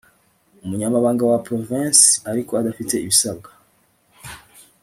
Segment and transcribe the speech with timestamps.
[0.65, 3.49] umunyamabanga wa provensi ariko adafite ibisabwa